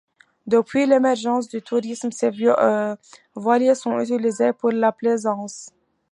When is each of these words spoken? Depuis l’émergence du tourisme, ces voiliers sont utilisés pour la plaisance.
Depuis 0.47 0.87
l’émergence 0.87 1.47
du 1.47 1.61
tourisme, 1.61 2.09
ces 2.11 2.31
voiliers 3.35 3.75
sont 3.75 3.99
utilisés 3.99 4.51
pour 4.51 4.71
la 4.71 4.91
plaisance. 4.91 5.69